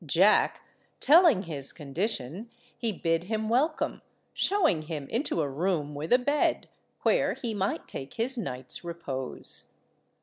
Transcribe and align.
Jack, 0.03 0.63
telling 0.99 1.43
his 1.43 1.71
condition, 1.71 2.49
he 2.75 2.91
bid 2.91 3.25
him 3.25 3.49
welcome, 3.49 4.01
showing 4.33 4.81
him 4.81 5.07
into 5.09 5.41
a 5.43 5.47
room 5.47 5.93
with 5.93 6.11
a 6.11 6.17
bed, 6.17 6.67
where 7.03 7.35
he 7.35 7.53
might 7.53 7.87
take 7.87 8.15
his 8.15 8.35
night's 8.35 8.83
repose. 8.83 9.67